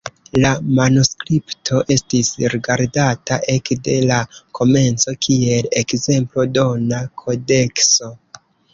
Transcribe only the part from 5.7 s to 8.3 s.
ekzemplo-dona kodekso.